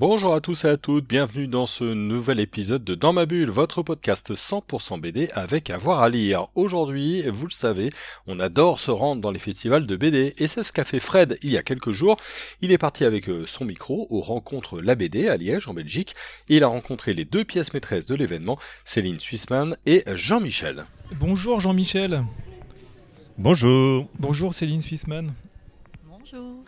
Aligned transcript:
Bonjour 0.00 0.32
à 0.32 0.40
tous 0.40 0.64
et 0.64 0.68
à 0.68 0.78
toutes, 0.78 1.06
bienvenue 1.06 1.46
dans 1.46 1.66
ce 1.66 1.84
nouvel 1.84 2.40
épisode 2.40 2.82
de 2.82 2.94
Dans 2.94 3.12
ma 3.12 3.26
bulle, 3.26 3.50
votre 3.50 3.82
podcast 3.82 4.32
100% 4.32 4.98
BD 4.98 5.28
avec 5.34 5.68
avoir 5.68 6.00
à 6.00 6.08
lire. 6.08 6.46
Aujourd'hui, 6.54 7.22
vous 7.28 7.44
le 7.44 7.52
savez, 7.52 7.92
on 8.26 8.40
adore 8.40 8.80
se 8.80 8.90
rendre 8.90 9.20
dans 9.20 9.30
les 9.30 9.38
festivals 9.38 9.84
de 9.84 9.96
BD 9.96 10.32
et 10.38 10.46
c'est 10.46 10.62
ce 10.62 10.72
qu'a 10.72 10.86
fait 10.86 11.00
Fred 11.00 11.36
il 11.42 11.50
y 11.50 11.58
a 11.58 11.62
quelques 11.62 11.90
jours. 11.90 12.16
Il 12.62 12.72
est 12.72 12.78
parti 12.78 13.04
avec 13.04 13.28
euh, 13.28 13.44
son 13.44 13.66
micro 13.66 14.06
aux 14.08 14.22
rencontres 14.22 14.80
La 14.80 14.94
BD 14.94 15.28
à 15.28 15.36
Liège 15.36 15.68
en 15.68 15.74
Belgique 15.74 16.14
et 16.48 16.56
il 16.56 16.64
a 16.64 16.68
rencontré 16.68 17.12
les 17.12 17.26
deux 17.26 17.44
pièces 17.44 17.74
maîtresses 17.74 18.06
de 18.06 18.14
l'événement, 18.14 18.58
Céline 18.86 19.20
Suissman 19.20 19.76
et 19.84 20.02
Jean-Michel. 20.14 20.86
Bonjour 21.20 21.60
Jean-Michel. 21.60 22.24
Bonjour. 23.36 24.08
Bonjour 24.18 24.54
Céline 24.54 24.80
Suissman. 24.80 25.30
Bonjour. 26.08 26.64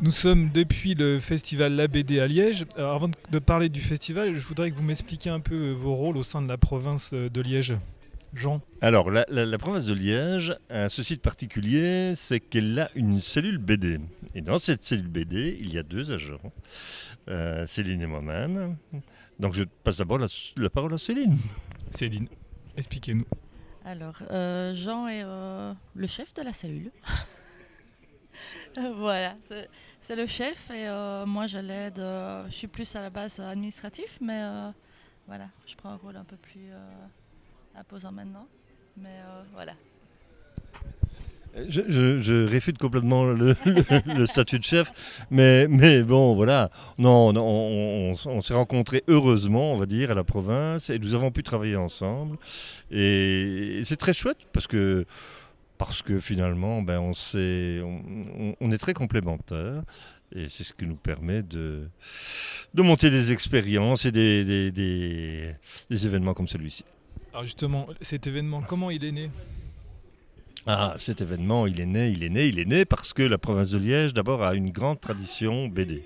Nous 0.00 0.10
sommes 0.10 0.50
depuis 0.50 0.94
le 0.94 1.20
festival 1.20 1.74
La 1.76 1.86
BD 1.86 2.18
à 2.18 2.26
Liège. 2.26 2.66
Alors, 2.76 2.94
avant 2.94 3.08
de 3.30 3.38
parler 3.38 3.68
du 3.68 3.80
festival, 3.80 4.34
je 4.34 4.40
voudrais 4.40 4.70
que 4.70 4.76
vous 4.76 4.82
m'expliquiez 4.82 5.30
un 5.30 5.38
peu 5.40 5.70
vos 5.70 5.94
rôles 5.94 6.16
au 6.16 6.22
sein 6.24 6.42
de 6.42 6.48
la 6.48 6.58
province 6.58 7.12
de 7.14 7.40
Liège. 7.40 7.74
Jean 8.34 8.62
Alors, 8.80 9.10
la, 9.10 9.26
la- 9.28 9.44
la 9.44 9.58
province 9.58 9.84
de 9.84 9.92
Liège 9.92 10.56
a 10.70 10.88
ceci 10.88 11.16
de 11.16 11.20
particulier, 11.20 12.14
c'est 12.16 12.40
qu'elle 12.40 12.78
a 12.80 12.90
une 12.96 13.20
cellule 13.20 13.58
BD. 13.58 14.00
Et 14.34 14.40
dans 14.40 14.58
cette 14.58 14.82
cellule 14.82 15.06
BD, 15.08 15.56
il 15.60 15.72
y 15.72 15.78
a 15.78 15.82
deux 15.82 16.10
agents, 16.10 16.40
euh, 17.28 17.66
Céline 17.66 18.00
et 18.00 18.06
moi-même. 18.06 18.76
Donc, 19.38 19.52
je 19.54 19.64
passe 19.84 19.98
d'abord 19.98 20.18
la, 20.18 20.26
la 20.56 20.70
parole 20.70 20.94
à 20.94 20.98
Céline. 20.98 21.36
Céline, 21.90 22.26
expliquez-nous. 22.76 23.26
Alors, 23.84 24.16
euh, 24.30 24.74
Jean 24.74 25.06
est 25.08 25.22
euh, 25.24 25.72
le 25.94 26.06
chef 26.06 26.32
de 26.34 26.42
la 26.42 26.54
cellule. 26.54 26.90
Euh, 28.78 28.92
voilà, 28.96 29.36
c'est 30.02 30.16
le 30.16 30.26
chef 30.26 30.70
et 30.70 30.88
euh, 30.88 31.24
moi 31.26 31.46
je 31.46 31.58
l'aide. 31.58 31.98
euh, 31.98 32.44
je 32.50 32.54
suis 32.54 32.66
plus 32.66 32.94
à 32.96 33.02
la 33.02 33.10
base 33.10 33.40
administratif, 33.40 34.18
mais 34.20 34.42
euh, 34.42 34.70
voilà, 35.26 35.46
je 35.66 35.74
prends 35.76 35.90
un 35.90 35.96
rôle 35.96 36.16
un 36.16 36.24
peu 36.24 36.36
plus 36.36 36.70
imposant 37.74 38.12
maintenant. 38.12 38.46
Mais 38.96 39.20
voilà. 39.54 39.72
Je, 41.68 42.46
réfute 42.46 42.78
complètement 42.78 43.24
le, 43.24 43.54
statut 44.26 44.58
de 44.58 44.64
chef, 44.64 45.24
mais, 45.30 45.68
mais 45.68 46.02
bon, 46.02 46.34
voilà. 46.34 46.70
Non, 46.98 47.32
non, 47.32 47.44
on, 47.44 48.12
on- 48.12 48.30
on 48.30 48.40
s'est 48.40 48.54
rencontrés 48.54 49.04
heureusement, 49.06 49.72
on 49.72 49.76
va 49.76 49.84
dire, 49.86 50.10
à 50.10 50.14
la 50.14 50.24
province, 50.24 50.88
et 50.88 50.98
nous 50.98 51.12
avons 51.14 51.30
pu 51.30 51.42
travailler 51.42 51.76
ensemble. 51.76 52.38
Et, 52.90 53.80
c'est 53.84 53.96
très 53.98 54.14
chouette 54.14 54.38
parce 54.52 54.66
que, 54.66 55.04
parce 55.86 56.02
que 56.02 56.20
finalement, 56.20 56.82
ben, 56.82 56.98
on, 57.00 58.70
est 58.70 58.78
très 58.78 58.94
complémentaires. 58.94 59.82
Et 60.34 60.48
c'est 60.48 60.64
ce 60.64 60.72
qui 60.72 60.86
nous 60.86 60.96
permet 60.96 61.42
de, 61.42 61.88
de 62.72 62.82
monter 62.82 63.10
des 63.10 63.32
expériences 63.32 64.06
et 64.06 64.12
des, 64.12 64.44
des- 64.44 64.72
des- 64.72 65.54
des 65.90 66.06
événements 66.06 66.32
comme 66.32 66.48
celui-ci. 66.48 66.84
Alors 67.32 67.44
justement, 67.44 67.86
cet 68.00 68.26
événement, 68.26 68.62
comment 68.62 68.90
il 68.90 69.04
est 69.04 69.12
né? 69.12 69.30
Ah, 70.66 70.94
cet 70.96 71.20
événement, 71.20 71.66
il 71.66 71.80
est 71.80 71.86
né, 71.86 72.10
il 72.10 72.22
est 72.22 72.28
né, 72.28 72.46
il 72.46 72.58
est 72.60 72.64
né 72.64 72.84
parce 72.84 73.12
que 73.12 73.22
la 73.24 73.36
province 73.36 73.70
de 73.70 73.78
Liège, 73.78 74.14
d'abord, 74.14 74.42
a 74.44 74.54
une 74.54 74.70
grande 74.70 75.00
tradition 75.00 75.66
BD. 75.68 76.02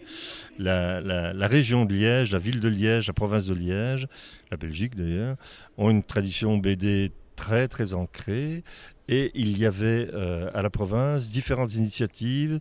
La, 0.59 1.01
la- 1.01 1.33
la 1.35 1.47
région 1.47 1.85
de 1.85 1.95
Liège, 1.95 2.33
la 2.33 2.39
ville 2.39 2.59
de 2.61 2.69
Liège, 2.69 3.07
la 3.07 3.13
province 3.13 3.45
de 3.45 3.55
Liège, 3.55 4.09
la 4.51 4.57
Belgique 4.57 4.97
d'ailleurs, 4.97 5.37
ont 5.77 5.91
une 5.91 6.03
tradition 6.03 6.57
BD 6.59 7.13
très, 7.37 7.69
très 7.69 7.93
ancrée. 7.95 8.63
Et 9.09 9.31
il 9.35 9.59
y 9.59 9.67
avait 9.67 10.09
euh, 10.15 10.51
à 10.53 10.63
la 10.63 10.71
province 10.71 11.31
différentes 11.31 11.75
initiatives 11.75 12.61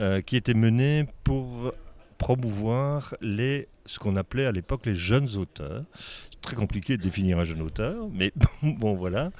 euh, 0.00 0.20
qui 0.20 0.36
étaient 0.36 0.54
menées 0.54 1.06
pour 1.22 1.74
promouvoir 2.16 3.14
les, 3.20 3.68
ce 3.84 3.98
qu'on 3.98 4.16
appelait 4.16 4.46
à 4.46 4.52
l'époque 4.52 4.86
les 4.86 4.94
jeunes 4.94 5.36
auteurs. 5.36 5.84
C'est 6.30 6.40
très 6.40 6.56
compliqué 6.56 6.96
de 6.96 7.02
définir 7.02 7.38
un 7.38 7.44
jeune 7.44 7.60
auteur, 7.60 8.08
mais 8.10 8.32
bon 8.62 8.94
voilà. 8.94 9.32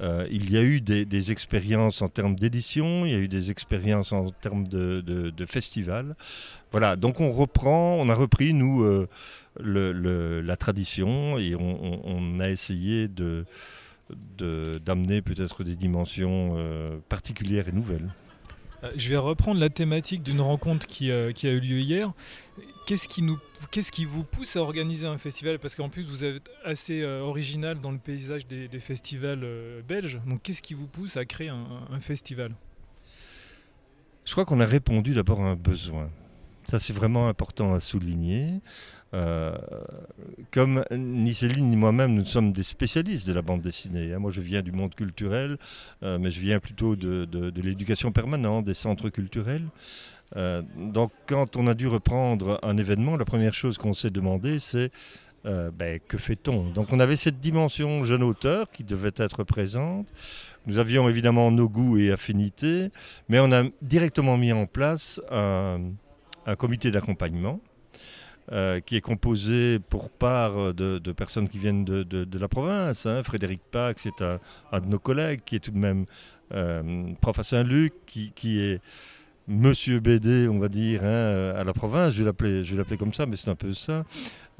Euh, 0.00 0.26
il 0.30 0.50
y 0.50 0.56
a 0.56 0.62
eu 0.62 0.80
des, 0.80 1.30
expériences 1.30 2.00
en 2.00 2.08
termes 2.08 2.36
d'édition, 2.36 3.04
il 3.04 3.12
y 3.12 3.14
a 3.14 3.18
eu 3.18 3.28
des 3.28 3.50
expériences 3.50 4.12
en 4.12 4.30
termes 4.30 4.66
de, 4.66 5.02
de, 5.02 5.28
de 5.28 5.46
festival. 5.46 6.16
Voilà, 6.70 6.96
donc 6.96 7.20
on 7.20 7.32
reprend, 7.32 7.96
on 8.00 8.08
a 8.08 8.14
repris, 8.14 8.54
nous, 8.54 9.06
la 9.60 10.56
tradition 10.56 11.38
et 11.38 11.54
on 11.54 12.40
a 12.40 12.48
essayé 12.48 13.08
de 13.08 13.44
de- 14.36 14.80
d'amener 14.84 15.22
peut-être 15.22 15.64
des 15.64 15.76
dimensions 15.76 16.54
euh, 16.56 16.98
particulières 17.08 17.68
et 17.68 17.72
nouvelles. 17.72 18.10
Euh, 18.84 18.90
Je 18.96 19.08
vais 19.08 19.16
reprendre 19.16 19.60
la 19.60 19.70
thématique 19.70 20.22
d'une 20.22 20.40
rencontre 20.40 20.86
qui, 20.86 21.10
euh, 21.10 21.32
qui 21.32 21.46
a 21.48 21.50
eu 21.52 21.60
lieu 21.60 21.80
hier. 21.80 22.12
Qu'est-ce 22.86 23.08
qui, 23.08 23.22
nous, 23.22 23.38
qu'est-ce 23.70 23.92
qui 23.92 24.04
vous 24.06 24.24
pousse 24.24 24.56
à 24.56 24.60
organiser 24.60 25.06
un 25.06 25.18
festival? 25.18 25.58
Parce 25.58 25.74
qu'en 25.74 25.88
plus, 25.88 26.08
vous 26.08 26.24
êtes 26.24 26.48
assez 26.64 27.02
euh, 27.02 27.20
original 27.20 27.78
dans 27.80 27.90
le 27.90 27.98
paysage 27.98 28.46
des, 28.46 28.68
des 28.68 28.80
festivals 28.80 29.44
belges. 29.86 30.20
Donc, 30.26 30.42
qu'est-ce 30.42 30.62
qui 30.62 30.74
vous 30.74 30.86
pousse 30.86 31.16
à 31.16 31.24
créer 31.24 31.48
un, 31.48 31.66
un 31.90 32.00
festival? 32.00 32.52
Je 34.24 34.32
crois 34.32 34.44
qu'on 34.44 34.60
a 34.60 34.66
répondu 34.66 35.14
d'abord 35.14 35.40
à 35.40 35.48
un 35.50 35.56
besoin. 35.56 36.10
Ça, 36.68 36.78
c'est 36.78 36.92
vraiment 36.92 37.28
important 37.28 37.72
à 37.72 37.80
souligner. 37.80 38.60
Euh, 39.14 39.56
comme 40.50 40.84
ni 40.92 41.32
Céline 41.32 41.70
ni 41.70 41.76
moi-même, 41.76 42.12
nous 42.12 42.26
sommes 42.26 42.52
des 42.52 42.62
spécialistes 42.62 43.26
de 43.26 43.32
la 43.32 43.40
bande 43.40 43.62
dessinée. 43.62 44.12
hein. 44.12 44.18
Moi, 44.18 44.30
je 44.32 44.42
viens 44.42 44.60
du 44.60 44.70
monde 44.70 44.94
culturel, 44.94 45.56
euh, 46.02 46.18
mais 46.18 46.30
je 46.30 46.40
viens 46.40 46.60
plutôt 46.60 46.94
de, 46.94 47.24
de- 47.24 47.62
l'éducation 47.62 48.12
permanente, 48.12 48.66
des 48.66 48.74
centres 48.74 49.08
culturels. 49.08 49.64
Euh, 50.36 50.60
donc, 50.76 51.10
quand 51.26 51.56
on 51.56 51.66
a 51.68 51.72
dû 51.74 51.86
reprendre 51.86 52.60
un 52.62 52.76
événement, 52.76 53.16
la 53.16 53.24
première 53.24 53.54
chose 53.54 53.78
qu'on 53.78 53.94
s'est 53.94 54.10
demandé, 54.10 54.58
c'est 54.58 54.90
ben, 55.44 55.98
que 56.06 56.18
fait-on? 56.18 56.68
Donc, 56.68 56.92
on 56.92 57.00
avait 57.00 57.16
cette 57.16 57.40
dimension 57.40 58.04
jeune 58.04 58.22
auteur 58.22 58.70
qui 58.70 58.84
devait 58.84 59.14
être 59.16 59.44
présente. 59.44 60.12
Nous 60.66 60.76
avions 60.76 61.08
évidemment 61.08 61.50
nos 61.50 61.70
goûts 61.70 61.96
et 61.96 62.12
affinités, 62.12 62.90
mais 63.30 63.40
on 63.40 63.50
a 63.52 63.62
directement 63.80 64.36
mis 64.36 64.52
en 64.52 64.66
place 64.66 65.22
un, 65.30 65.80
un 66.48 66.56
comité 66.56 66.90
d'accompagnement 66.90 67.60
euh, 68.50 68.80
qui 68.80 68.96
est 68.96 69.02
composé 69.02 69.78
pour 69.78 70.10
part 70.10 70.72
de, 70.72 71.12
personnes 71.12 71.48
qui 71.48 71.58
viennent 71.58 71.84
de, 71.84 72.38
la 72.38 72.48
province. 72.48 73.04
hein. 73.06 73.22
Frédéric 73.22 73.60
Pax 73.70 74.02
c'est 74.02 74.24
un, 74.24 74.80
de 74.80 74.86
nos 74.86 74.98
collègues 74.98 75.42
qui 75.44 75.56
est 75.56 75.60
tout 75.60 75.70
de 75.70 75.78
même 75.78 76.06
euh, 76.52 77.12
prof 77.20 77.38
à 77.38 77.42
Saint-Luc, 77.42 77.92
qui 78.06 78.60
est 78.60 78.80
Monsieur 79.50 79.98
BD, 79.98 80.46
on 80.46 80.58
va 80.58 80.68
dire, 80.68 81.02
hein, 81.04 81.54
à 81.56 81.64
la 81.64 81.72
province. 81.72 82.12
Je 82.12 82.22
vais 82.22 82.26
l'appeler, 82.26 82.98
comme 82.98 83.14
ça, 83.14 83.24
mais 83.24 83.36
c'est 83.36 83.48
un 83.48 83.54
peu 83.54 83.72
ça. 83.72 84.04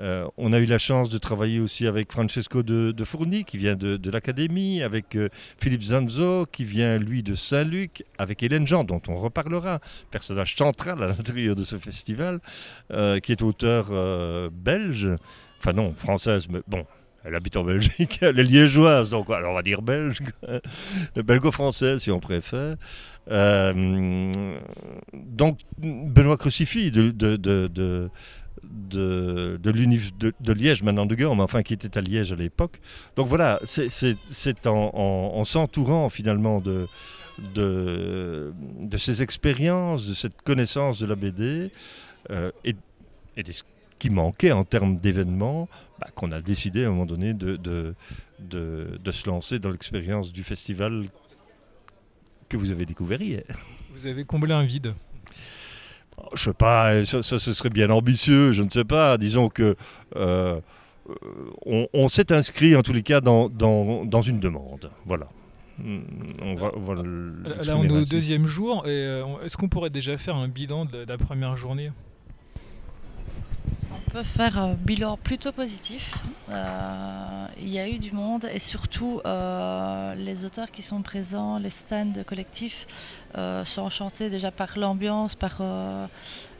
Euh, 0.01 0.27
on 0.39 0.55
a 0.55 0.61
eu 0.61 0.65
la 0.65 0.79
chance 0.79 1.11
de 1.11 1.19
travailler 1.19 1.61
aussi 1.61 1.87
avec 1.87 2.11
Francesco 2.11 2.63
de, 2.63 2.93
de 2.93 3.05
Fourny, 3.05 3.45
qui 3.45 3.59
vient 3.59 3.75
de, 3.75 4.11
l'Académie, 4.11 4.83
avec 4.83 5.15
euh, 5.15 5.29
Philippe 5.61 5.83
Zanzo, 5.83 6.47
qui 6.47 6.65
vient, 6.65 6.97
lui, 6.97 7.23
de 7.23 7.35
Saint-Luc, 7.35 8.03
avec 8.17 8.43
Hélène 8.43 8.67
Jean, 8.67 8.83
dont 8.83 9.03
on 9.09 9.17
reparlera, 9.17 9.81
personnage 10.11 10.57
central 10.57 11.03
à 11.03 11.09
l'intérieur 11.09 11.55
de 11.55 11.65
ce 11.65 11.77
festival, 11.77 12.41
euh, 12.91 13.21
qui 13.21 13.33
est 13.33 13.43
auteur 13.43 13.89
euh, 13.91 14.49
belge, 14.51 15.07
enfin 15.59 15.75
non, 15.75 15.93
française, 15.93 16.49
mais 16.49 16.61
bon, 16.67 16.87
elle 17.29 17.35
habite 17.37 17.57
en 17.57 17.63
Belgique, 17.65 18.19
elle 18.23 18.39
est 18.39 18.43
liégeoise, 18.45 19.11
donc 19.11 19.31
alors 19.31 19.53
on 19.53 19.55
va 19.55 19.63
dire 19.63 19.83
belge, 19.83 20.19
belgo-française 21.15 22.01
si 22.03 22.11
on 22.11 22.21
préfère. 22.21 22.77
Euh, 23.31 24.31
donc 25.15 25.59
Benoît 25.79 26.37
Crucifix 26.39 26.91
de, 26.91 27.11
de, 27.11 27.37
de, 27.37 27.69
de, 27.69 28.11
de, 29.63 30.53
Liège, 30.53 30.83
maintenant 30.83 31.05
de 31.07 31.15
Gand, 31.15 31.35
mais 31.35 31.43
enfin 31.43 31.63
qui 31.63 31.75
était 31.75 31.99
à 31.99 32.01
Liège 32.01 32.33
à 32.33 32.37
l'époque. 32.37 32.81
Donc 33.17 33.27
voilà, 33.29 33.59
c'est- 33.65 34.67
en, 34.67 34.91
en- 34.95 35.33
en 35.39 35.45
s'entourant 35.45 36.09
finalement 36.09 36.61
de, 36.61 36.87
de, 37.55 38.53
de 38.81 38.97
ces 38.97 39.23
expériences, 39.23 40.07
de 40.09 40.15
cette 40.15 40.41
connaissance 40.43 40.99
de 40.99 41.07
la 41.07 41.15
BD 41.15 41.71
euh, 42.31 42.51
et, 42.65 42.75
et 43.37 43.43
de 43.43 43.53
ce 43.53 43.63
qui 43.99 44.11
manquait 44.11 44.53
en 44.53 44.65
termes 44.65 44.97
d'événements, 44.97 45.69
bah, 46.01 46.09
qu'on 46.15 46.33
a 46.33 46.41
décidé 46.41 46.85
à 46.85 46.89
un 46.89 46.91
moment 46.91 47.07
donné 47.07 47.35
de, 47.35 47.57
de, 47.57 47.95
de, 48.39 48.99
de 49.03 49.11
se 49.13 49.29
lancer 49.29 49.59
dans 49.59 49.71
l'expérience 49.71 50.33
du 50.33 50.45
festival 50.45 51.07
que 52.49 52.57
vous 52.57 52.71
avez 52.71 52.87
découvert 52.87 53.21
hier. 53.21 53.43
Vous 53.93 54.07
avez 54.07 54.25
comblé 54.25 54.55
un 54.55 54.65
vide. 54.65 54.95
Je 56.35 56.43
sais 56.45 56.53
pas, 56.53 57.05
ça, 57.05 57.23
ça, 57.23 57.39
ce 57.39 57.53
serait 57.55 57.71
bien 57.71 57.91
ambitieux, 57.91 58.53
je 58.53 58.63
ne 58.63 58.71
sais 58.71 58.85
pas. 58.85 59.19
Disons 59.19 59.49
que 59.49 59.77
euh, 60.17 60.61
euh, 61.09 61.15
on, 61.65 61.89
on 61.93 62.09
s'est 62.09 62.33
inscrit 62.33 62.75
en 62.77 62.83
tous 62.83 62.93
les 62.93 63.03
cas 63.03 63.21
dans, 63.21 63.49
dans, 63.49 64.05
dans 64.05 64.23
une 64.23 64.41
demande. 64.41 64.91
Voilà. 65.07 65.29
Mm, 65.79 66.01
On 66.43 66.55
va, 66.57 66.71
on 66.75 66.81
va 66.81 66.95
Là, 66.95 67.77
on 67.77 67.85
est 67.85 67.93
au 67.93 67.97
ainsi. 67.97 68.11
deuxième 68.11 68.47
jour. 68.47 68.83
euh, 68.87 69.25
Est-ce 69.45 69.57
qu'on 69.57 69.69
pourrait 69.69 69.91
déjà 69.91 70.17
faire 70.17 70.35
un 70.35 70.49
bilan 70.49 70.87
de 70.87 70.99
la, 70.99 71.05
de 71.05 71.11
la 71.11 71.19
première 71.19 71.57
journée? 71.57 71.93
Faire 74.23 74.59
un 74.59 74.75
bilan 74.75 75.17
plutôt 75.17 75.53
positif. 75.53 76.15
Euh, 76.51 77.47
il 77.61 77.69
y 77.69 77.79
a 77.79 77.89
eu 77.89 77.99
du 77.99 78.13
monde 78.13 78.49
et 78.53 78.59
surtout 78.59 79.21
euh, 79.25 80.15
les 80.15 80.45
auteurs 80.45 80.71
qui 80.71 80.83
sont 80.83 81.03
présents, 81.03 81.59
les 81.59 81.71
stands 81.71 82.23
collectifs 82.27 82.87
euh, 83.37 83.65
sont 83.65 83.83
enchantés 83.83 84.31
déjà 84.31 84.51
par 84.51 84.79
l'ambiance, 84.79 85.35
par, 85.35 85.59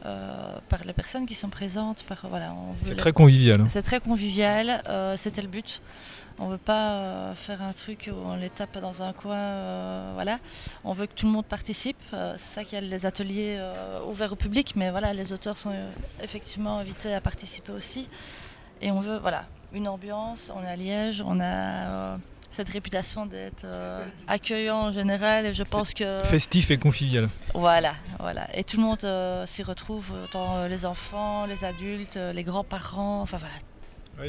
par 0.01 0.85
les 0.85 0.93
personnes 0.93 1.25
qui 1.25 1.35
sont 1.35 1.49
présentes. 1.49 2.03
voilà, 2.29 2.53
c'est 2.85 2.95
très 2.95 3.13
convivial. 3.13 3.61
Hein. 3.61 3.67
C'est 3.69 3.81
très 3.81 3.99
convivial, 3.99 4.81
c'était 5.15 5.41
le 5.41 5.47
but. 5.47 5.81
On 6.41 6.47
veut 6.47 6.57
pas 6.57 6.93
euh, 6.93 7.35
faire 7.35 7.61
un 7.61 7.73
truc 7.73 8.09
où 8.11 8.15
on 8.15 8.35
les 8.35 8.49
tape 8.49 8.77
dans 8.79 9.01
un 9.01 9.11
coin. 9.11 9.35
Euh, 9.35 10.11
voilà. 10.13 10.39
On 10.85 10.93
veut 10.93 11.05
que 11.05 11.13
tout 11.13 11.25
le 11.25 11.33
monde 11.33 11.45
participe. 11.45 11.97
Euh, 12.13 12.35
c'est 12.37 12.53
ça 12.53 12.63
qu'il 12.63 12.75
y 12.75 12.77
a 12.77 12.81
les 12.81 13.05
ateliers 13.05 13.61
ouverts 14.07 14.31
au 14.31 14.37
public, 14.37 14.73
mais 14.75 14.89
voilà, 14.89 15.13
les 15.13 15.33
auteurs 15.33 15.57
sont 15.57 15.73
effectivement 16.23 16.77
invités 16.77 17.13
à 17.13 17.19
participer 17.19 17.73
aussi. 17.73 18.07
Et 18.81 18.91
on 18.91 19.01
veut, 19.01 19.17
voilà, 19.17 19.45
une 19.73 19.89
ambiance. 19.89 20.51
On 20.55 20.63
est 20.63 20.69
à 20.69 20.75
Liège, 20.77 21.21
on 21.25 21.41
a 21.41 22.17
cette 22.51 22.69
réputation 22.69 23.25
d'être 23.25 23.65
accueillant 24.27 24.77
en 24.77 24.91
général 24.91 25.45
et 25.45 25.53
je 25.53 25.63
pense 25.63 25.93
que 25.93 26.23
festif 26.23 26.71
et 26.71 26.77
convivial. 26.77 27.29
Voilà, 27.53 27.95
voilà. 28.19 28.47
Et 28.57 28.63
tout 28.63 28.77
le 28.77 28.83
monde 28.83 29.45
s'y 29.45 29.61
retrouve, 29.61 30.13
tant 30.31 30.67
les 30.67 30.85
enfants, 30.85 31.45
les 31.45 31.65
adultes, 31.65 32.17
les 32.33 32.43
grands-parents, 32.43 33.21
enfin 33.21 33.37
voilà, 33.37 33.55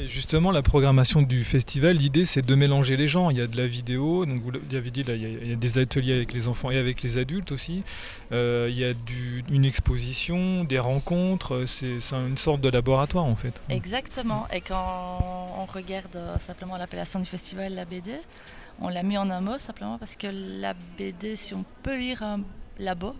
justement, 0.05 0.51
la 0.51 0.61
programmation 0.61 1.21
du 1.21 1.43
festival, 1.43 1.95
l'idée 1.95 2.25
c'est 2.25 2.45
de 2.45 2.55
mélanger 2.55 2.97
les 2.97 3.07
gens. 3.07 3.29
Il 3.29 3.37
y 3.37 3.41
a 3.41 3.47
de 3.47 3.57
la 3.57 3.67
vidéo, 3.67 4.25
donc 4.25 4.41
vous 4.41 4.51
l'avez 4.51 4.91
dit, 4.91 5.01
il, 5.01 5.49
y 5.49 5.53
a, 5.53 5.55
des 5.55 5.79
ateliers 5.79 6.13
avec 6.13 6.33
les 6.33 6.47
enfants 6.47 6.71
et 6.71 6.77
avec 6.77 7.01
les 7.01 7.17
adultes 7.17 7.51
aussi. 7.51 7.83
Euh, 8.31 8.67
il 8.69 8.77
y 8.77 8.85
a 8.85 8.93
une 9.49 9.65
exposition, 9.65 10.63
des 10.63 10.79
rencontres. 10.79 11.63
C'est 11.65 11.99
une 12.13 12.37
sorte 12.37 12.61
de 12.61 12.69
laboratoire 12.69 13.25
en 13.25 13.35
fait. 13.35 13.61
Exactement. 13.69 14.47
Et 14.53 14.61
quand 14.61 15.19
on 15.57 15.65
regarde 15.65 16.15
euh, 16.15 16.37
simplement 16.39 16.77
l'appellation 16.77 17.19
du 17.19 17.25
festival, 17.25 17.73
la 17.73 17.85
BD, 17.85 18.11
on 18.79 18.89
l'a 18.89 19.03
mis 19.03 19.17
en 19.17 19.29
un 19.29 19.41
mot 19.41 19.57
simplement 19.57 19.97
parce 19.97 20.15
que 20.15 20.27
la 20.31 20.73
BD, 20.97 21.35
si 21.35 21.53
on 21.53 21.65
peut 21.83 21.97
lire 21.97 22.23
un 22.23 22.41
labo, 22.79 23.15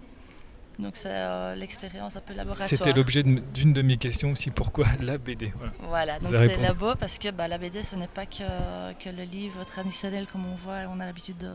donc 0.79 0.95
c'est 0.95 1.09
euh, 1.11 1.55
l'expérience 1.55 2.15
un 2.15 2.21
peu 2.21 2.33
laboratoire. 2.33 2.67
C'était 2.67 2.93
l'objet 2.93 3.23
d'une 3.23 3.73
de 3.73 3.81
mes 3.81 3.97
questions 3.97 4.31
aussi, 4.31 4.49
pourquoi 4.49 4.87
la 4.99 5.17
BD 5.17 5.53
Voilà, 5.81 6.19
donc 6.19 6.31
c'est 6.35 6.57
labo 6.57 6.95
parce 6.95 7.17
que 7.17 7.29
bah, 7.29 7.47
la 7.47 7.57
BD 7.57 7.83
ce 7.83 7.95
n'est 7.95 8.07
pas 8.07 8.25
que, 8.25 8.93
que, 8.93 9.09
le 9.09 9.23
livre 9.23 9.63
traditionnel 9.65 10.27
comme 10.31 10.45
on 10.45 10.55
voit, 10.55 10.79
on 10.89 10.99
a 10.99 11.05
l'habitude 11.05 11.37
de, 11.37 11.51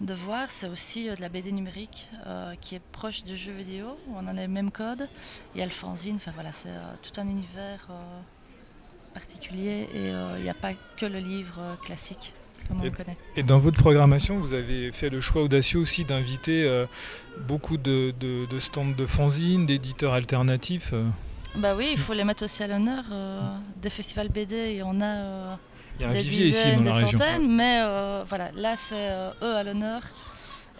de, 0.00 0.14
voir, 0.14 0.50
c'est 0.50 0.68
aussi 0.68 1.08
euh, 1.08 1.16
de 1.16 1.20
la 1.20 1.28
BD 1.28 1.52
numérique 1.52 2.08
euh, 2.26 2.54
qui 2.60 2.74
est 2.74 2.82
proche 2.92 3.24
du 3.24 3.36
jeu 3.36 3.52
vidéo, 3.52 3.98
on 4.14 4.18
en 4.18 4.28
a 4.28 4.32
les 4.32 4.48
mêmes 4.48 4.70
codes, 4.70 5.08
il 5.54 5.58
y 5.58 5.62
a 5.62 5.66
le 5.66 5.72
fanzine, 5.72 6.16
enfin 6.16 6.32
voilà, 6.34 6.52
c'est 6.52 6.70
tout 7.02 7.20
un 7.20 7.28
univers 7.28 7.88
particulier 9.14 9.88
et 9.94 10.08
il 10.36 10.42
n'y 10.42 10.50
a 10.50 10.54
pas 10.54 10.72
que 10.96 11.06
le 11.06 11.18
livre 11.18 11.76
classique 11.84 12.32
et, 13.36 13.42
dans 13.42 13.58
votre 13.58 13.78
programmation, 13.78 14.36
vous 14.36 14.54
avez 14.54 14.92
fait 14.92 15.08
le 15.08 15.20
choix 15.20 15.42
audacieux 15.42 15.80
aussi 15.80 16.04
d'inviter 16.04 16.64
euh, 16.64 16.86
beaucoup 17.46 17.76
de, 17.76 18.12
stands 18.58 18.94
de 18.96 19.06
fanzines, 19.06 19.66
d'éditeurs 19.66 20.12
alternatifs. 20.12 20.90
Euh. 20.92 21.04
Bah 21.56 21.74
oui, 21.76 21.88
il 21.92 21.98
faut 21.98 22.12
les 22.12 22.24
mettre 22.24 22.44
aussi 22.44 22.62
à 22.62 22.66
l'honneur. 22.66 23.04
Euh, 23.10 23.40
des 23.76 23.90
festivals 23.90 24.28
BD, 24.28 24.72
il 24.72 24.76
y 24.76 24.82
en 24.82 25.00
a. 25.00 25.58
il 25.98 26.02
y 26.02 26.04
a 26.04 26.10
un 26.10 26.12
vivier 26.12 26.48
ici 26.48 26.76
dans 26.76 26.84
la 26.84 26.94
région. 26.94 27.18
Centaines, 27.18 27.54
mais 27.54 27.80
voilà, 28.28 28.50
là 28.54 28.76
c'est 28.76 29.08
eux 29.42 29.54
à 29.54 29.62
l'honneur. 29.62 30.02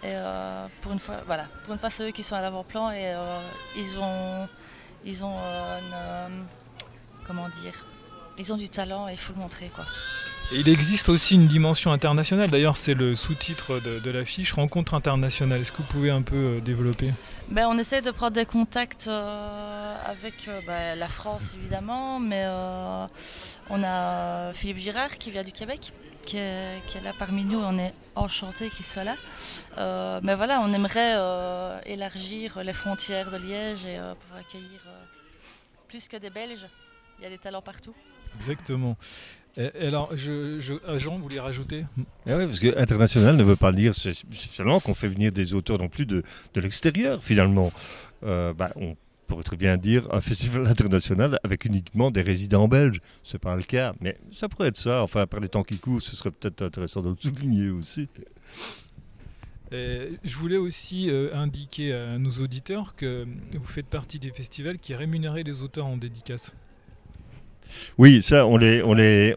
Et 0.05 0.15
pour 0.83 0.93
une 0.93 1.01
fois, 1.01 1.17
voilà, 1.27 1.47
pour 1.65 1.73
une 1.73 1.81
fois, 1.81 1.91
c'est 1.91 2.09
eux 2.09 2.13
qui 2.13 2.23
sont 2.23 2.37
à 2.37 2.41
l'avant-plan 2.41 2.91
et 2.93 3.15
ils 3.77 3.99
ont, 3.99 4.49
ils 5.05 5.25
ont, 5.25 5.37
comment 7.27 7.49
dire, 7.63 7.87
ils 8.39 8.53
ont 8.53 8.57
du 8.57 8.69
talent 8.69 9.09
et 9.09 9.13
il 9.13 9.19
faut 9.19 9.33
le 9.33 9.41
montrer 9.41 9.71
quoi 9.75 9.85
il 10.53 10.69
existe 10.69 11.09
aussi 11.11 11.35
une 11.35 11.47
dimension 11.47 11.93
internationale. 11.93 12.51
D'ailleurs, 12.51 12.77
c'est 12.77 12.95
le 12.95 13.15
sous-titre 13.15 13.81
de, 13.81 14.11
l'affiche, 14.11 14.55
rencontre 14.55 14.95
internationale. 14.95 15.61
Est-ce 15.61 15.73
que 15.73 15.79
vous 15.79 15.89
pouvez 15.89 16.11
un 16.11 16.23
peu 16.23 16.37
euh, 16.37 16.61
développer? 16.61 17.13
Ben, 17.49 17.67
On 17.69 17.79
essaie 17.79 18.01
de 18.01 18.11
prendre 18.11 18.33
des 18.33 18.47
contacts 18.47 19.09
euh, 19.09 19.97
avec 20.05 20.49
euh, 20.49 20.61
ben, 20.67 20.99
la 20.99 21.09
France, 21.09 21.55
évidemment, 21.55 22.19
mais 22.19 22.47
on 23.69 23.83
a 23.85 24.53
Philippe 24.55 24.79
Girard 24.79 25.19
qui 25.19 25.31
vient 25.31 25.45
du 25.45 25.53
Québec, 25.53 25.93
qui 26.23 26.39
est, 26.39 27.05
là 27.05 27.13
parmi 27.19 27.45
nous. 27.45 27.59
On 27.59 27.79
est 27.79 27.93
enchanté 28.15 28.71
qu'il 28.71 28.87
soit 28.87 29.05
là. 29.05 30.21
mais 30.23 30.35
voilà, 30.35 30.63
on 30.63 30.73
aimerait 30.73 31.15
élargir 31.85 32.63
les 32.63 32.73
frontières 32.73 33.31
de 33.31 33.37
Liège 33.37 33.85
et 33.85 33.99
pouvoir 34.21 34.41
accueillir 34.41 34.81
plus 35.89 36.09
que 36.09 36.17
des 36.17 36.31
Belges. 36.31 36.67
Il 37.19 37.25
y 37.25 37.27
a 37.27 37.31
des 37.31 37.39
talents 37.39 37.63
partout. 37.63 37.95
Exactement. 38.37 38.97
Et, 39.59 39.87
alors, 39.87 40.17
je, 40.17 40.61
Jean, 40.99 41.17
vous 41.17 41.23
voulez 41.23 41.41
rajouter? 41.41 41.85
Ah 42.27 42.37
Oui, 42.37 42.47
parce 42.47 42.61
que 42.61 42.79
international 42.79 43.37
ne 43.37 43.43
veut 43.43 43.57
pas 43.57 43.73
dire 43.73 43.93
seulement 43.95 44.79
qu'on 44.79 44.95
fait 44.95 45.09
venir 45.09 45.33
des 45.33 45.53
auteurs 45.53 45.79
non 45.79 45.89
plus 45.89 46.07
de, 46.07 46.23
de 46.55 46.61
l'extérieur, 46.61 47.23
finalement. 47.23 47.73
Euh, 48.23 48.55
bah, 48.55 48.71
on 48.77 48.97
pourrait 49.27 49.43
très 49.43 49.57
bien 49.57 49.77
dire 49.77 50.07
un 50.13 50.21
festival 50.21 50.67
international 50.69 51.39
avec 51.43 51.65
uniquement 51.65 52.13
des 52.13 52.23
résidents 52.23 52.69
belges. 52.69 53.01
Ce 53.25 53.35
n'est 53.35 53.41
pas 53.41 53.57
le 53.57 53.65
cas, 53.65 53.95
mais 54.01 54.17
ça 54.31 54.49
pourrait 54.49 54.69
être 54.69 54.77
ça. 54.77 55.03
Enfin, 55.03 55.27
par 55.27 55.41
les 55.41 55.49
temps 55.49 55.65
qui 55.65 55.79
courent, 55.79 56.03
ce 56.03 56.15
serait 56.15 56.31
peut-être 56.31 56.63
intéressant 56.63 57.03
de 57.03 57.11
le 57.11 57.17
souligner 57.19 57.71
aussi. 57.71 58.09
je 59.73 60.37
voulais 60.37 60.57
aussi 60.57 61.11
euh, 61.11 61.35
indiquer 61.35 61.93
à 61.93 62.17
nos 62.17 62.31
auditeurs 62.31 62.95
que 62.95 63.27
vous 63.59 63.67
faites 63.67 63.87
partie 63.87 64.21
des 64.21 64.31
festivals 64.31 64.79
qui 64.79 64.95
rémunéraient 64.95 65.43
les 65.43 65.63
auteurs 65.63 65.87
en 65.87 65.97
dédicace. 65.97 66.55
Oui, 67.99 68.23
ça, 68.23 68.47
on 68.47 68.57
les, 68.57 68.83
on 68.83 68.95
les, 68.95 69.35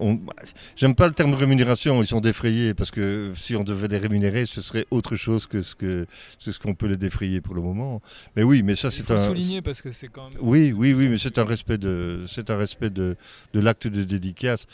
j'aime 0.75 0.95
pas 0.95 1.07
le 1.07 1.13
terme 1.13 1.33
rémunération, 1.33 2.01
ils 2.01 2.07
sont 2.07 2.21
défrayés 2.21 2.73
parce 2.73 2.91
que 2.91 3.31
si 3.35 3.55
on 3.55 3.63
devait 3.63 3.87
les 3.87 3.97
rémunérer, 3.97 4.45
ce 4.45 4.61
serait 4.61 4.85
autre 4.91 5.15
chose 5.15 5.47
que 5.47 5.61
ce 5.61 5.75
que, 5.75 6.05
ce 6.37 6.57
qu'on 6.59 6.75
peut 6.75 6.87
les 6.87 6.97
défrayer 6.97 7.41
pour 7.41 7.55
le 7.55 7.61
moment. 7.61 8.01
Mais 8.35 8.43
oui, 8.43 8.63
mais 8.63 8.75
ça 8.75 8.91
c'est 8.91 9.11
un. 9.11 9.27
souligner 9.27 9.61
parce 9.61 9.81
que 9.81 9.91
c'est 9.91 10.07
quand 10.07 10.29
même. 10.29 10.39
Oui, 10.41 10.73
oui, 10.75 10.93
oui, 10.93 11.09
mais 11.09 11.17
c'est 11.17 11.37
un 11.37 11.45
respect 11.45 11.77
de, 11.77 12.23
c'est 12.27 12.49
un 12.49 12.57
respect 12.57 12.89
de, 12.89 13.15
de 13.53 13.59
l'acte 13.59 13.87
de 13.87 14.03
dédicace. 14.03 14.67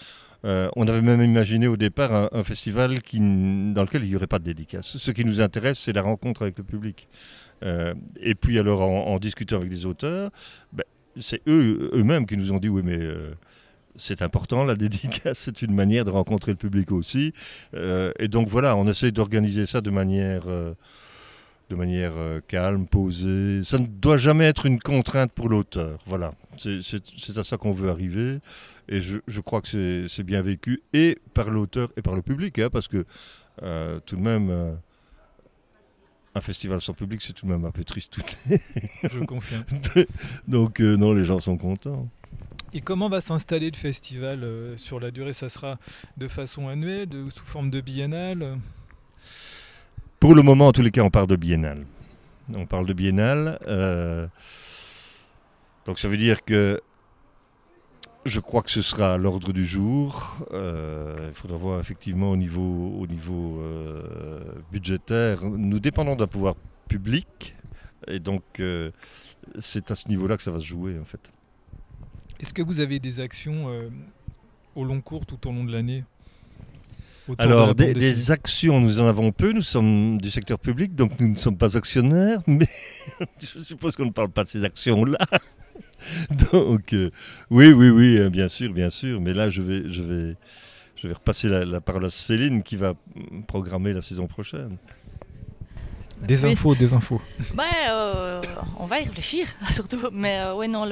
Euh, 0.45 0.69
on 0.75 0.87
avait 0.87 1.01
même 1.01 1.21
imaginé 1.21 1.67
au 1.67 1.77
départ 1.77 2.29
un, 2.31 2.43
festival 2.43 3.01
qui, 3.01 3.19
dans 3.19 3.83
lequel 3.83 4.03
il 4.03 4.09
n'y 4.09 4.15
aurait 4.15 4.27
pas 4.27 4.39
de 4.39 4.43
dédicace. 4.43 4.97
Ce 4.97 5.11
qui 5.11 5.25
nous 5.25 5.41
intéresse, 5.41 5.79
c'est 5.79 5.93
la 5.93 6.01
rencontre 6.01 6.43
avec 6.43 6.57
le 6.57 6.63
public. 6.63 7.07
Euh, 7.63 7.93
et 8.21 8.35
puis 8.35 8.59
alors, 8.59 8.81
en, 8.81 9.17
discutant 9.17 9.57
avec 9.57 9.69
des 9.69 9.85
auteurs, 9.85 10.29
ben, 10.71 10.83
c'est 11.19 11.41
eux 11.47 11.91
eux-mêmes 11.93 12.25
qui 12.25 12.37
nous 12.37 12.51
ont 12.51 12.59
dit 12.59 12.69
oui 12.69 12.81
mais 12.83 12.99
euh, 12.99 13.33
c'est 13.95 14.21
important, 14.21 14.63
la 14.63 14.75
dédicace, 14.75 15.39
c'est 15.39 15.61
une 15.61 15.73
manière 15.73 16.05
de 16.05 16.11
rencontrer 16.11 16.51
le 16.51 16.57
public 16.57 16.91
aussi. 16.91 17.33
Euh, 17.73 18.11
et 18.19 18.27
donc 18.27 18.47
voilà, 18.47 18.75
on 18.75 18.87
essaie 18.87 19.11
d'organiser 19.11 19.65
ça 19.65 19.81
de 19.81 19.89
manière, 19.89 20.43
euh, 20.47 20.73
de 21.69 21.75
manière 21.75 22.13
calme, 22.47 22.85
posée. 22.85 23.63
Ça 23.63 23.79
ne 23.79 23.87
doit 23.87 24.17
jamais 24.17 24.45
être 24.45 24.65
une 24.65 24.79
contrainte 24.79 25.31
pour 25.31 25.49
l'auteur. 25.49 25.99
Voilà, 26.05 26.33
c'est 26.57 27.37
à 27.37 27.43
ça 27.43 27.57
qu'on 27.57 27.71
veut 27.71 27.89
arriver. 27.89 28.39
Et 28.89 29.01
je, 29.01 29.41
crois 29.41 29.61
que 29.61 30.07
c'est 30.07 30.23
bien 30.23 30.41
vécu, 30.41 30.81
et 30.93 31.17
par 31.33 31.49
l'auteur 31.49 31.91
et 31.97 32.01
par 32.01 32.15
le 32.15 32.21
public, 32.21 32.59
hein, 32.59 32.69
parce 32.71 32.87
que 32.87 33.03
tout 34.05 34.15
de 34.15 34.21
même 34.21 34.77
un 36.37 36.41
festival 36.41 36.81
sans 36.81 36.93
public, 36.93 37.21
c'est 37.21 37.33
tout 37.33 37.45
de 37.45 37.51
même 37.51 37.65
un 37.65 37.71
peu 37.71 37.83
triste. 37.83 38.15
Je 39.03 39.19
confirme. 39.19 39.63
Donc 40.47 40.79
non, 40.79 41.13
les 41.13 41.25
gens 41.25 41.39
sont 41.39 41.57
contents. 41.57 42.07
Et 42.73 42.81
comment 42.81 43.09
va 43.09 43.21
s'installer 43.21 43.71
le 43.71 43.77
festival 43.77 44.43
euh, 44.43 44.77
sur 44.77 44.99
la 44.99 45.11
durée? 45.11 45.33
Ça 45.33 45.49
sera 45.49 45.77
de 46.17 46.27
façon 46.27 46.67
annuelle, 46.67 47.07
de, 47.07 47.29
sous 47.29 47.45
forme 47.45 47.69
de 47.69 47.81
biennale? 47.81 48.57
Pour 50.19 50.35
le 50.35 50.41
moment, 50.41 50.67
en 50.67 50.71
tous 50.71 50.81
les 50.81 50.91
cas, 50.91 51.01
on 51.01 51.09
parle 51.09 51.27
de 51.27 51.35
biennale. 51.35 51.85
On 52.53 52.65
parle 52.65 52.85
de 52.85 52.93
biennale. 52.93 53.59
Euh, 53.67 54.27
donc 55.85 55.99
ça 55.99 56.07
veut 56.07 56.17
dire 56.17 56.43
que 56.43 56.81
je 58.27 58.39
crois 58.39 58.61
que 58.61 58.71
ce 58.71 58.81
sera 58.81 59.13
à 59.13 59.17
l'ordre 59.17 59.51
du 59.53 59.65
jour. 59.65 60.37
Euh, 60.51 61.27
il 61.29 61.33
faudra 61.33 61.57
voir 61.57 61.79
effectivement 61.79 62.31
au 62.31 62.37
niveau, 62.37 62.97
au 62.99 63.07
niveau 63.07 63.61
budgétaire. 64.71 65.43
Nous 65.43 65.79
dépendons 65.79 66.15
d'un 66.15 66.27
pouvoir 66.27 66.55
public. 66.87 67.55
Et 68.07 68.19
donc 68.19 68.61
c'est 69.57 69.91
à 69.91 69.95
ce 69.95 70.07
niveau-là 70.07 70.37
que 70.37 70.43
ça 70.43 70.51
va 70.51 70.59
se 70.59 70.65
jouer 70.65 70.97
en 70.99 71.05
fait. 71.05 71.31
Est-ce 72.39 72.53
que 72.53 72.61
vous 72.61 72.79
avez 72.79 72.99
des 72.99 73.19
actions 73.19 73.69
euh, 73.69 73.89
au 74.75 74.83
long 74.83 75.01
cours 75.01 75.25
tout 75.25 75.47
au 75.47 75.51
long 75.51 75.63
de 75.63 75.71
l'année? 75.71 76.03
Alors, 77.39 77.75
des, 77.75 78.31
actions, 78.31 78.79
nous 78.79 79.01
en 79.01 79.07
avons 79.07 79.33
peu. 79.33 79.51
Nous 79.51 79.61
sommes 79.61 80.21
du 80.21 80.31
secteur 80.31 80.57
public, 80.57 80.95
donc 80.95 81.19
nous 81.19 81.27
ne 81.27 81.35
sommes 81.35 81.57
pas 81.57 81.75
actionnaires, 81.75 82.39
mais 82.47 82.69
je 83.41 83.59
suppose 83.63 83.97
qu'on 83.97 84.05
ne 84.05 84.11
parle 84.11 84.29
pas 84.29 84.45
de 84.45 84.47
ces 84.47 84.63
actions-là. 84.63 85.17
donc, 86.51 86.93
euh, 86.93 87.09
oui, 87.49 87.71
oui, 87.73 87.89
oui, 87.89 88.17
euh, 88.17 88.29
bien 88.29 88.49
sûr, 88.49 88.71
bien 88.73 88.89
sûr. 88.89 89.19
Mais 89.21 89.33
là, 89.33 89.49
je 89.49 89.61
vais, 89.61 89.89
je 89.89 90.03
vais, 90.03 90.35
je 90.95 91.07
vais 91.07 91.13
repasser 91.13 91.49
la, 91.49 91.65
la 91.65 91.81
parole 91.81 92.05
à 92.05 92.09
Céline 92.09 92.63
qui 92.63 92.75
va 92.75 92.93
programmer 93.47 93.93
la 93.93 94.01
saison 94.01 94.27
prochaine. 94.27 94.77
Des 96.21 96.45
Oui. 96.45 96.51
infos, 96.53 96.73
des 96.75 96.93
infos. 96.93 97.21
Ouais, 97.57 97.65
euh, 97.89 98.41
on 98.79 98.85
va 98.85 98.99
y 98.99 99.03
réfléchir, 99.03 99.47
surtout. 99.71 100.09
Mais 100.11 100.39
euh, 100.39 100.55
ouais, 100.55 100.67
non, 100.67 100.85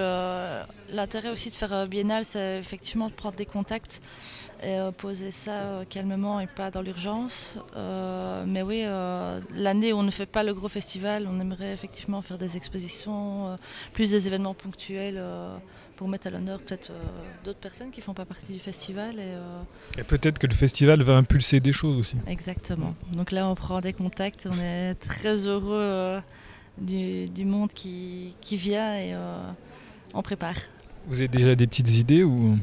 l'intérêt 0.89 1.29
aussi 1.29 1.50
de 1.50 1.55
faire 1.55 1.74
euh, 1.74 1.86
biennale, 1.88 2.25
c'est 2.25 2.60
effectivement 2.60 3.08
de 3.10 3.13
prendre 3.13 3.36
des 3.36 3.46
contacts 3.46 4.01
et 4.63 4.77
euh, 4.79 4.91
poser 4.91 5.32
ça 5.32 5.82
calmement 5.89 6.39
et 6.39 6.48
pas 6.48 6.70
dans 6.72 6.82
l'urgence. 6.82 7.58
Mais 8.46 8.62
oui, 8.62 8.84
l'année 9.51 9.94
où 9.94 9.98
on 9.98 10.03
ne 10.03 10.12
fait 10.12 10.25
pas 10.27 10.44
le 10.44 10.53
gros 10.53 10.70
festival, 10.70 11.27
on 11.32 11.39
aimerait 11.39 11.74
effectivement 11.74 12.22
faire 12.22 12.38
des 12.38 12.55
expositions, 12.58 13.58
plus 13.94 14.12
des 14.12 14.27
événements 14.27 14.53
ponctuels 14.53 15.22
pour 15.96 16.08
mettre 16.08 16.28
à 16.28 16.30
l'honneur 16.30 16.60
peut-être 16.60 16.90
euh, 16.92 17.04
d'autres 17.44 17.60
personnes 17.60 17.92
qui 17.92 18.02
font 18.02 18.14
pas 18.14 18.25
partie 18.25 18.54
du 18.54 18.60
festival. 18.60 19.16
Et, 19.16 19.20
euh, 19.22 19.62
Et 19.98 20.04
peut-être 20.04 20.40
que 20.40 20.48
le 20.48 20.54
festival 20.54 21.02
va 21.04 21.14
impulser 21.16 21.60
des 21.60 21.72
choses 21.72 21.96
aussi. 21.98 22.18
Exactement. 22.28 22.94
Donc 23.14 23.32
là, 23.32 23.48
on 23.48 23.56
prend 23.56 23.80
des 23.82 23.94
contacts. 23.94 24.48
On 24.52 24.60
est 24.62 24.96
très 24.96 25.46
heureux 25.48 25.80
euh, 25.82 26.20
du, 26.78 27.28
du 27.30 27.46
monde 27.46 27.72
qui, 27.74 28.36
qui 28.42 28.58
vient 28.58 28.96
et 28.98 29.14
on 30.14 30.22
prépare. 30.22 30.56
Vous 31.08 31.20
avez 31.20 31.28
déjà 31.28 31.56
des 31.56 31.68
petites 31.68 31.92
idées 31.98 32.24
ou? 32.24 32.58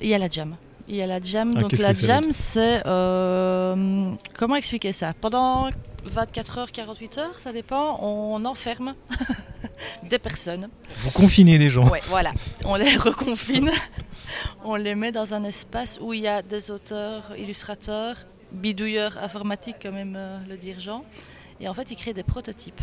Il 0.00 0.08
y 0.08 0.14
a 0.14 0.18
la 0.18 0.28
jam. 0.28 0.56
Il 0.88 0.96
y 0.96 1.02
a 1.02 1.06
la 1.06 1.20
jam. 1.20 1.52
Ah, 1.56 1.60
Donc 1.60 1.72
la 1.78 1.92
jam, 1.92 2.24
c'est... 2.32 2.82
euh, 2.86 4.10
comment 4.36 4.56
expliquer 4.56 4.92
ça? 4.92 5.14
Pendant 5.20 5.70
24 6.04 6.58
heures, 6.58 6.72
48 6.72 7.18
heures, 7.18 7.38
ça 7.38 7.52
dépend, 7.52 8.00
on 8.02 8.44
enferme 8.44 8.94
des 10.02 10.18
personnes. 10.18 10.68
vous 10.98 11.10
confinez 11.10 11.58
les 11.58 11.68
gens 11.68 11.88
Ouais, 11.88 12.00
voilà. 12.08 12.32
On 12.64 12.74
les 12.76 12.96
reconfine. 13.08 13.70
on 14.64 14.76
les 14.76 14.94
met 14.94 15.12
dans 15.12 15.34
un 15.34 15.44
espace 15.44 15.98
où 16.00 16.12
il 16.12 16.20
y 16.22 16.28
a 16.28 16.42
des 16.42 16.70
auteurs, 16.70 17.32
illustrateurs, 17.38 18.16
bidouilleurs 18.52 19.16
informatiques, 19.18 19.76
quand 19.82 19.92
même 19.92 20.14
euh, 20.16 20.38
le 20.48 20.56
dire 20.56 20.78
Jean. 20.80 21.04
Et 21.60 21.68
en 21.68 21.74
fait, 21.74 21.90
ils 21.90 21.96
créent 21.96 22.12
des 22.14 22.22
prototypes 22.22 22.80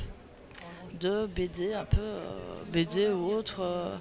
de 0.99 1.27
BD, 1.27 1.73
un 1.73 1.85
peu 1.85 1.97
euh, 1.99 2.19
BD 2.71 3.07
ou 3.09 3.31
autre, 3.31 3.61
euh, 3.61 3.95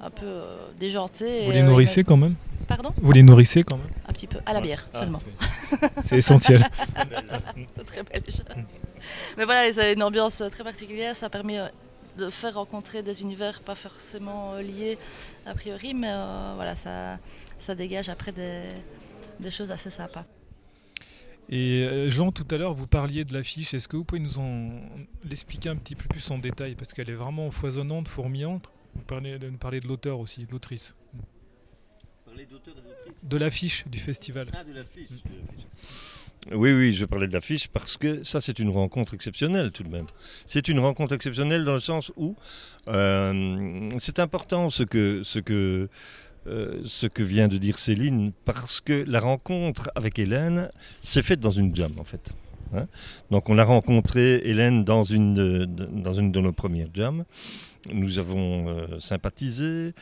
un 0.00 0.10
peu 0.10 0.26
euh, 0.26 0.68
déjantés. 0.78 1.44
Vous 1.44 1.50
les 1.52 1.62
nourrissez 1.62 2.02
quand 2.02 2.16
même? 2.16 2.34
Pardon? 2.66 2.92
Vous 3.00 3.12
les 3.12 3.22
nourrissez 3.22 3.62
quand 3.62 3.76
même? 3.78 3.86
Un 4.06 4.12
petit 4.12 4.26
peu. 4.26 4.38
À 4.44 4.52
la 4.52 4.60
bière 4.60 4.86
Ah, 4.94 4.98
seulement. 5.00 5.18
c'est- 5.64 5.76
C'est 6.02 6.16
essentiel. 6.18 6.66
C'est 7.76 7.84
très 7.86 8.02
belge. 8.02 8.42
Mais 9.36 9.44
voilà, 9.44 9.72
c'est 9.72 9.92
une 9.94 10.02
ambiance 10.02 10.42
très 10.50 10.64
particulière. 10.64 11.16
Ça 11.16 11.28
permet 11.30 11.58
euh, 11.58 11.66
de 12.18 12.30
faire 12.30 12.54
rencontrer 12.54 13.02
des 13.02 13.22
univers 13.22 13.62
pas 13.62 13.74
forcément 13.74 14.54
euh, 14.54 14.62
liés 14.62 14.98
a 15.46 15.54
priori, 15.54 15.94
mais 15.94 16.10
euh, 16.10 16.52
voilà, 16.56 16.76
ça, 16.76 17.18
ça 17.58 17.74
dégage 17.74 18.08
après 18.08 18.32
des, 18.32 18.64
des 19.40 19.50
choses 19.50 19.70
assez 19.70 19.90
sympas. 19.90 20.26
Et 21.48 21.84
euh, 21.84 22.10
Jean, 22.10 22.30
tout 22.30 22.46
à 22.50 22.58
l'heure, 22.58 22.74
vous 22.74 22.86
parliez 22.86 23.24
de 23.24 23.32
l'affiche. 23.32 23.72
Est-ce 23.72 23.88
que 23.88 23.96
vous 23.96 24.04
pouvez 24.04 24.20
nous 24.20 24.38
en 24.38 24.70
l'expliquer 25.24 25.70
un 25.70 25.76
petit 25.76 25.94
peu 25.94 26.06
plus 26.06 26.30
en 26.30 26.38
détail? 26.38 26.74
Parce 26.74 26.92
qu'elle 26.92 27.08
est 27.08 27.14
vraiment 27.14 27.50
foisonnante, 27.50 28.06
fourmillante. 28.08 28.70
Vous 28.94 29.02
parlez 29.02 29.38
de, 29.38 29.48
parler 29.50 29.80
de 29.80 29.88
l'auteur 29.88 30.18
aussi, 30.18 30.44
de 30.44 30.52
l'autrice. 30.52 30.94
De 33.22 33.36
l'affiche 33.38 33.86
du 33.88 33.98
festival. 33.98 34.48
Oui, 36.52 36.72
oui, 36.72 36.92
je 36.94 37.04
parlais 37.04 37.26
de 37.26 37.32
l'affiche 37.32 37.68
parce 37.68 37.96
que 37.96 38.24
ça, 38.24 38.40
c'est 38.40 38.58
une 38.58 38.70
rencontre 38.70 39.12
exceptionnelle 39.14 39.70
tout 39.70 39.82
de 39.82 39.90
même. 39.90 40.06
C'est 40.46 40.68
une 40.68 40.78
rencontre 40.78 41.14
exceptionnelle 41.14 41.64
dans 41.64 41.74
le 41.74 41.80
sens 41.80 42.10
où 42.16 42.36
euh, 42.88 43.88
c'est 43.98 44.18
important 44.18 44.70
ce 44.70 44.82
que, 44.82 45.22
ce, 45.22 45.40
que, 45.40 45.88
euh, 46.46 46.80
ce 46.84 47.06
que 47.06 47.22
vient 47.22 47.48
de 47.48 47.58
dire 47.58 47.78
Céline 47.78 48.32
parce 48.46 48.80
que 48.80 49.04
la 49.06 49.20
rencontre 49.20 49.90
avec 49.94 50.18
Hélène 50.18 50.70
s'est 51.00 51.22
faite 51.22 51.40
dans 51.40 51.50
une 51.50 51.74
jam 51.76 51.92
en 51.98 52.04
fait. 52.04 52.30
hein. 52.74 52.86
Donc 53.30 53.50
on 53.50 53.58
a 53.58 53.64
rencontré 53.64 54.40
Hélène 54.44 54.84
dans 54.84 55.04
une, 55.04 55.34
de- 55.34 55.64
de- 55.66 55.84
dans 55.86 56.14
une 56.14 56.32
de 56.32 56.40
nos 56.40 56.52
premières 56.52 56.88
jams. 56.94 57.24
Nous 57.92 58.18
avons 58.18 58.68
euh, 58.68 58.98
sympathisé. 59.00 59.92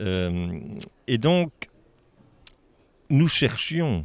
euh, 0.00 0.58
et 1.06 1.18
donc, 1.18 1.50
nous 3.10 3.28
cherchions 3.28 4.04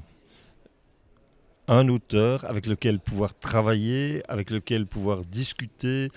un 1.69 1.87
auteur 1.87 2.45
avec 2.45 2.65
lequel 2.65 2.99
pouvoir 2.99 3.37
travailler, 3.37 4.23
avec 4.27 4.49
lequel 4.49 4.87
pouvoir 4.87 5.23
discuter, 5.23 6.09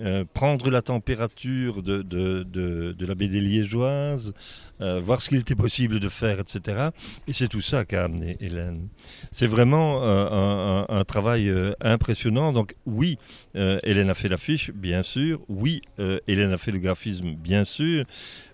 euh, 0.00 0.24
prendre 0.34 0.70
la 0.70 0.82
température 0.82 1.82
de, 1.82 2.02
de, 2.02 2.42
de, 2.42 2.92
de 2.92 3.06
la 3.06 3.14
BD 3.14 3.62
euh, 4.80 4.98
voir 5.00 5.20
ce 5.20 5.28
qu'il 5.28 5.38
était 5.38 5.54
possible 5.54 6.00
de 6.00 6.08
faire, 6.08 6.40
etc. 6.40 6.88
Et 7.28 7.32
c'est 7.32 7.46
tout 7.46 7.60
ça 7.60 7.84
qu'a 7.84 8.04
amené 8.04 8.36
Hélène. 8.40 8.88
C'est 9.30 9.46
vraiment 9.46 10.02
euh, 10.02 10.84
un, 10.88 11.04
travail 11.04 11.52
impressionnant. 11.80 12.52
Donc 12.52 12.74
oui, 12.86 13.18
Hélène 13.54 14.10
a 14.10 14.14
fait 14.14 14.28
l'affiche, 14.28 14.70
bien 14.72 15.02
sûr. 15.02 15.40
Oui, 15.48 15.82
Hélène 16.26 16.52
a 16.52 16.58
fait 16.58 16.72
le 16.72 16.78
graphisme, 16.80 17.34
bien 17.34 17.64
sûr. 17.64 18.04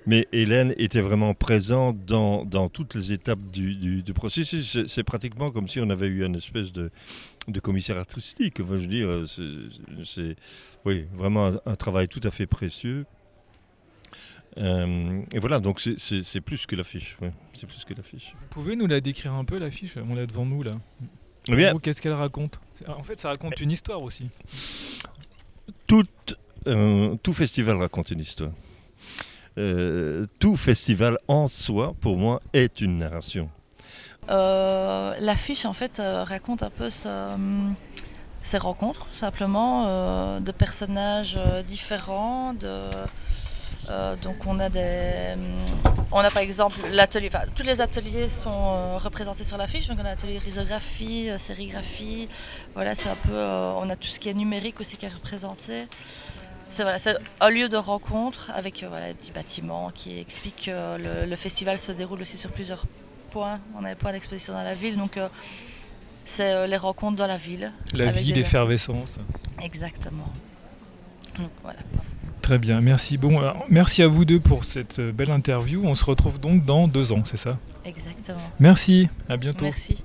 Mais 0.06 0.26
Hélène 0.32 0.74
était 0.78 1.00
vraiment 1.02 1.34
présente 1.34 2.04
dans, 2.06 2.44
dans 2.44 2.68
toutes 2.68 2.94
les 2.94 3.12
étapes 3.12 3.50
du, 3.52 3.74
du- 3.76 4.02
du 4.02 4.12
processus. 4.14 4.78
C'est 4.86 5.04
pratiquement 5.04 5.50
comme 5.50 5.68
si 5.68 5.78
on 5.80 5.90
avait 5.90 6.06
eu 6.06 6.24
une 6.24 6.36
espèce 6.36 6.72
de, 6.72 6.90
de 7.48 7.60
commissaire 7.60 7.98
artistique. 7.98 8.60
Enfin, 8.60 8.74
je 8.74 8.80
veux 8.80 8.86
dire, 8.86 9.08
euh, 9.08 9.26
c'est- 10.04 10.36
oui, 10.84 11.06
vraiment 11.14 11.46
un, 11.48 11.60
un 11.66 11.76
travail 11.76 12.08
tout 12.08 12.20
à 12.24 12.30
fait 12.30 12.46
précieux. 12.46 13.06
Euh, 14.58 15.22
et 15.32 15.38
voilà, 15.38 15.60
donc 15.60 15.80
c'est- 15.80 16.40
plus 16.40 16.66
que 16.66 16.74
l'affiche. 16.76 17.16
ouais, 17.22 17.32
c'est 17.52 17.66
plus 17.66 17.84
que 17.84 17.94
l'affiche. 17.94 18.34
Vous 18.40 18.46
pouvez 18.50 18.76
nous 18.76 18.86
la 18.86 19.00
décrire 19.00 19.32
un 19.34 19.44
peu, 19.44 19.58
l'affiche? 19.58 19.96
On 19.96 20.14
l'a 20.14 20.26
devant 20.26 20.44
nous, 20.44 20.62
là. 20.62 20.76
Eh 21.50 21.56
bien, 21.56 21.78
Qu'est-ce 21.78 22.02
qu'elle 22.02 22.12
raconte? 22.12 22.60
En 22.88 23.02
fait, 23.02 23.18
ça 23.18 23.28
raconte 23.28 23.60
une 23.60 23.70
histoire 23.70 24.02
aussi. 24.02 24.28
tout, 25.86 26.04
euh, 26.66 27.16
tout 27.22 27.32
festival 27.32 27.76
raconte 27.78 28.10
une 28.10 28.20
histoire. 28.20 28.52
Euh, 29.58 30.26
tout 30.38 30.56
festival 30.56 31.18
en 31.28 31.48
soi, 31.48 31.94
pour 32.00 32.16
moi, 32.16 32.40
est 32.52 32.80
une 32.80 32.98
narration. 32.98 33.50
Euh, 34.30 35.14
L'affiche, 35.20 35.64
en 35.64 35.72
fait, 35.72 35.98
euh, 36.00 36.24
raconte 36.24 36.62
un 36.62 36.70
peu 36.70 36.88
ce- 36.90 37.08
hum, 37.34 37.74
ces 38.42 38.58
rencontres, 38.58 39.06
simplement, 39.12 39.84
euh, 39.86 40.40
de 40.40 40.52
personnages 40.52 41.36
euh, 41.36 41.62
différents. 41.62 42.54
Euh, 42.64 44.14
donc, 44.22 44.36
on 44.46 44.60
a 44.60 44.68
des. 44.68 45.34
On 46.12 46.18
a 46.20 46.30
par 46.30 46.42
exemple 46.42 46.78
l'atelier. 46.92 47.30
Tous 47.56 47.62
les 47.64 47.80
ateliers 47.80 48.28
sont 48.28 48.50
euh, 48.52 48.96
représentés 48.98 49.42
sur 49.44 49.56
l'affiche. 49.56 49.88
Donc, 49.88 49.98
on 50.00 50.04
a 50.04 50.10
l'atelier 50.10 50.38
risographie, 50.38 51.28
euh, 51.30 51.38
sérigraphie. 51.38 52.28
Voilà, 52.74 52.94
c'est 52.94 53.08
un 53.08 53.16
peu. 53.16 53.32
euh, 53.32 53.72
on 53.76 53.90
a 53.90 53.96
tout 53.96 54.08
ce 54.08 54.20
qui 54.20 54.28
est 54.28 54.34
numérique 54.34 54.80
aussi 54.80 54.96
qui 54.96 55.06
est 55.06 55.14
représenté. 55.20 55.86
C'est 56.68 56.84
voilà, 56.84 56.98
un 57.40 57.50
lieu 57.50 57.68
de 57.68 57.76
rencontre 57.76 58.52
avec 58.54 58.82
euh, 58.84 58.88
voilà, 58.88 59.08
des 59.08 59.14
petits 59.14 59.32
bâtiments 59.32 59.90
qui 59.92 60.20
expliquent 60.20 60.66
que 60.66 60.96
le, 60.98 61.26
le 61.26 61.36
festival 61.36 61.80
se 61.80 61.90
déroule 61.90 62.20
aussi 62.22 62.36
sur 62.36 62.50
plusieurs 62.52 62.84
points. 63.30 63.60
On 63.78 63.84
a 63.84 63.90
des 63.90 63.94
points 63.94 64.12
d'exposition 64.12 64.52
dans 64.52 64.62
la 64.62 64.74
ville, 64.74 64.96
donc 64.96 65.16
euh, 65.16 65.28
c'est 66.24 66.52
euh, 66.52 66.66
les 66.66 66.76
rencontres 66.76 67.16
dans 67.16 67.26
la 67.26 67.36
ville. 67.36 67.72
La 67.92 68.10
vie, 68.10 68.32
des 68.32 68.40
l'effervescence. 68.40 69.18
Exactement. 69.62 70.30
Donc 71.38 71.50
voilà. 71.62 71.78
Très 72.42 72.58
bien, 72.58 72.80
merci. 72.80 73.16
Bon, 73.16 73.38
alors, 73.38 73.64
merci 73.68 74.02
à 74.02 74.08
vous 74.08 74.24
deux 74.24 74.40
pour 74.40 74.64
cette 74.64 74.98
euh, 74.98 75.12
belle 75.12 75.30
interview. 75.30 75.82
On 75.84 75.94
se 75.94 76.04
retrouve 76.04 76.40
donc 76.40 76.64
dans 76.64 76.88
deux 76.88 77.12
ans, 77.12 77.22
c'est 77.24 77.36
ça? 77.36 77.58
Exactement. 77.84 78.38
Merci, 78.58 79.08
à 79.28 79.36
bientôt. 79.36 79.64
Merci. 79.64 79.98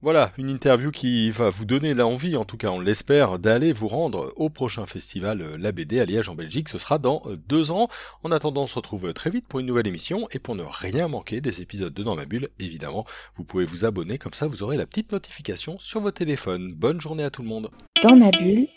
Voilà, 0.00 0.30
une 0.38 0.48
interview 0.48 0.92
qui 0.92 1.30
va 1.30 1.50
vous 1.50 1.64
donner 1.64 1.92
l'envie, 1.92 2.36
en 2.36 2.44
tout 2.44 2.56
cas 2.56 2.70
on 2.70 2.78
l'espère, 2.78 3.40
d'aller 3.40 3.72
vous 3.72 3.88
rendre 3.88 4.32
au 4.36 4.48
prochain 4.48 4.86
festival 4.86 5.42
euh, 5.42 5.56
La 5.58 5.72
BD 5.72 5.98
à 5.98 6.04
Liège 6.04 6.28
en 6.28 6.36
Belgique. 6.36 6.68
Ce 6.68 6.78
sera 6.78 6.98
dans 6.98 7.22
euh, 7.26 7.36
deux 7.48 7.72
ans. 7.72 7.88
En 8.22 8.30
attendant, 8.30 8.62
on 8.62 8.66
se 8.68 8.76
retrouve 8.76 9.12
très 9.12 9.30
vite 9.30 9.46
pour 9.48 9.58
une 9.58 9.66
nouvelle 9.66 9.88
émission. 9.88 10.28
Et 10.30 10.38
pour 10.38 10.54
ne 10.54 10.62
rien 10.62 11.08
manquer 11.08 11.40
des 11.40 11.60
épisodes 11.62 11.92
de 11.92 12.02
Dans 12.04 12.14
ma 12.14 12.26
bulle, 12.26 12.48
évidemment, 12.60 13.04
vous 13.36 13.44
pouvez 13.44 13.64
vous 13.64 13.84
abonner, 13.84 14.18
comme 14.18 14.34
ça 14.34 14.46
vous 14.46 14.62
aurez 14.62 14.76
la 14.76 14.86
petite 14.86 15.10
notification 15.10 15.78
sur 15.80 16.00
vos 16.00 16.12
téléphones. 16.12 16.74
Bonne 16.74 17.00
journée 17.00 17.24
à 17.24 17.30
tout 17.30 17.42
le 17.42 17.48
monde. 17.48 17.70
Dans 18.02 18.14
ma 18.14 18.30
bulle, 18.30 18.68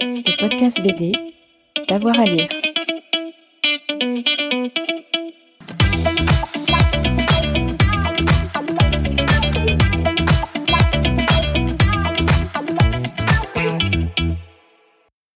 le 0.00 0.40
podcast 0.40 0.80
BD, 0.80 1.12
d'avoir 1.88 2.20
à 2.20 2.24
lire. 2.24 2.48